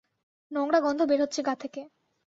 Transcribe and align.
নোংরা 0.51 0.79
গন্ধ 0.79 1.01
বের 1.05 1.19
হচ্ছে 1.21 1.41
গা 1.43 1.53
থেকে! 1.55 1.81